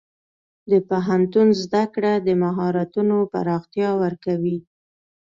[0.71, 4.57] د پوهنتون زده کړه د مهارتونو پراختیا ورکوي.